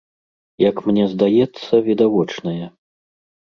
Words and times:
Як 0.69 0.75
мне 0.87 1.03
здаецца, 1.13 1.73
відавочная. 1.91 2.65